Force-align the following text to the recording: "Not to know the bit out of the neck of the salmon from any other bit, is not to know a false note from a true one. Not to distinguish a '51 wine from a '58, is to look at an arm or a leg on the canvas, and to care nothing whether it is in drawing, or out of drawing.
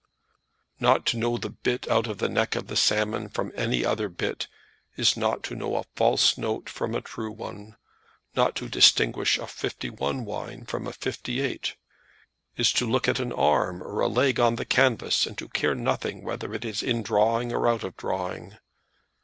"Not 0.79 1.05
to 1.13 1.17
know 1.17 1.37
the 1.37 1.51
bit 1.51 1.87
out 1.87 2.07
of 2.07 2.17
the 2.17 2.27
neck 2.27 2.55
of 2.55 2.65
the 2.65 2.75
salmon 2.75 3.29
from 3.29 3.51
any 3.55 3.85
other 3.85 4.09
bit, 4.09 4.47
is 4.97 5.15
not 5.15 5.43
to 5.43 5.55
know 5.55 5.75
a 5.77 5.83
false 5.95 6.39
note 6.39 6.67
from 6.71 6.95
a 6.95 7.01
true 7.01 7.31
one. 7.31 7.75
Not 8.35 8.55
to 8.55 8.67
distinguish 8.67 9.37
a 9.37 9.45
'51 9.45 10.25
wine 10.25 10.65
from 10.65 10.87
a 10.87 10.91
'58, 10.91 11.75
is 12.57 12.73
to 12.73 12.89
look 12.89 13.07
at 13.07 13.19
an 13.19 13.31
arm 13.31 13.83
or 13.83 13.99
a 13.99 14.07
leg 14.07 14.39
on 14.39 14.55
the 14.55 14.65
canvas, 14.65 15.27
and 15.27 15.37
to 15.37 15.47
care 15.47 15.75
nothing 15.75 16.23
whether 16.23 16.51
it 16.51 16.65
is 16.65 16.81
in 16.81 17.03
drawing, 17.03 17.53
or 17.53 17.67
out 17.67 17.83
of 17.83 17.95
drawing. 17.95 18.57